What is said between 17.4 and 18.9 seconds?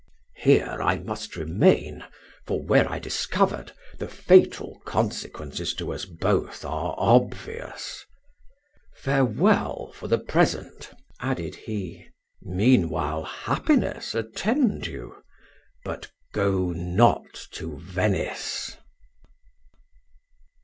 to Venice."